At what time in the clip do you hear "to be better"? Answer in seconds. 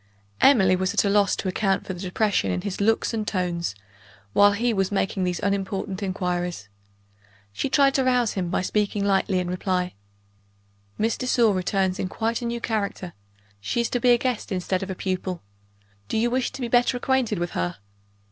16.53-16.97